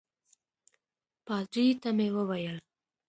[1.25, 2.57] پادري ته مې وویل.